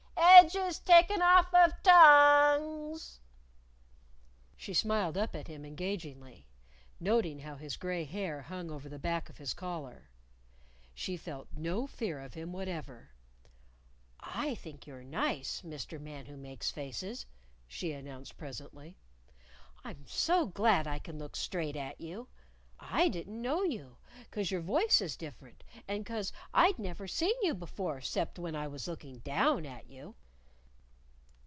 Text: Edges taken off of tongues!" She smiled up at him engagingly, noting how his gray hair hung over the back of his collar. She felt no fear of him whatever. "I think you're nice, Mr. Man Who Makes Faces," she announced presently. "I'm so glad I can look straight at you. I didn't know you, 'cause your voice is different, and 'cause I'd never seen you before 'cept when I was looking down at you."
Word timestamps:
Edges 0.43 0.79
taken 0.79 1.21
off 1.21 1.53
of 1.53 1.71
tongues!" 1.83 3.19
She 4.57 4.73
smiled 4.73 5.15
up 5.15 5.35
at 5.35 5.47
him 5.47 5.63
engagingly, 5.63 6.47
noting 6.99 7.39
how 7.39 7.55
his 7.57 7.77
gray 7.77 8.05
hair 8.05 8.41
hung 8.41 8.71
over 8.71 8.89
the 8.89 8.97
back 8.99 9.29
of 9.29 9.37
his 9.37 9.53
collar. 9.53 10.09
She 10.95 11.15
felt 11.15 11.47
no 11.55 11.85
fear 11.85 12.19
of 12.19 12.33
him 12.33 12.51
whatever. 12.51 13.11
"I 14.19 14.55
think 14.55 14.85
you're 14.87 15.03
nice, 15.03 15.61
Mr. 15.61 16.01
Man 16.01 16.25
Who 16.25 16.35
Makes 16.37 16.71
Faces," 16.71 17.27
she 17.67 17.91
announced 17.93 18.35
presently. 18.37 18.97
"I'm 19.83 20.05
so 20.07 20.47
glad 20.47 20.85
I 20.87 20.97
can 20.99 21.19
look 21.19 21.35
straight 21.35 21.75
at 21.75 22.01
you. 22.01 22.27
I 22.79 23.09
didn't 23.09 23.39
know 23.41 23.61
you, 23.61 23.97
'cause 24.31 24.49
your 24.49 24.61
voice 24.61 25.01
is 25.01 25.15
different, 25.15 25.63
and 25.87 26.03
'cause 26.03 26.33
I'd 26.51 26.79
never 26.79 27.07
seen 27.07 27.35
you 27.43 27.53
before 27.53 28.01
'cept 28.01 28.39
when 28.39 28.55
I 28.55 28.67
was 28.67 28.87
looking 28.87 29.19
down 29.19 29.67
at 29.67 29.87
you." 29.87 30.15